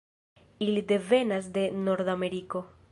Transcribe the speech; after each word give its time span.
Ili 0.67 0.81
devenas 0.93 1.53
de 1.59 1.67
Nordameriko. 1.87 2.69